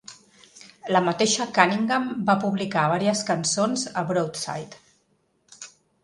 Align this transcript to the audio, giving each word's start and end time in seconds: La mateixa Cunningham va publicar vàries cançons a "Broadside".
La 0.95 0.99
mateixa 1.07 1.45
Cunningham 1.57 2.07
va 2.29 2.35
publicar 2.45 2.85
vàries 2.93 3.21
cançons 3.27 3.83
a 4.01 4.05
"Broadside". 4.13 4.81